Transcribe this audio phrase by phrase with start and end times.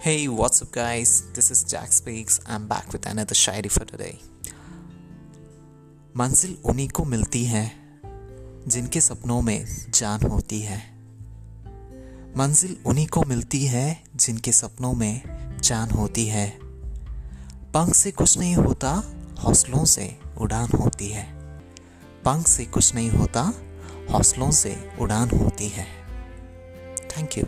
[0.00, 1.30] Hey, what's up, guys?
[1.34, 2.40] This is Jack Speaks.
[2.48, 4.14] I'm back with another Shayari for today.
[6.16, 7.64] मंजिल उन्हीं को मिलती है
[8.68, 10.78] जिनके सपनों में जान होती है
[12.36, 13.84] मंजिल उन्हीं को मिलती है
[14.16, 15.22] जिनके सपनों में
[15.62, 16.48] जान होती है
[17.74, 18.96] पंख से कुछ नहीं होता
[19.44, 21.28] हौसलों से उड़ान होती है
[22.24, 23.52] पंख से कुछ नहीं होता
[24.10, 25.86] हौसलों से उड़ान होती है
[27.16, 27.44] थैंक यू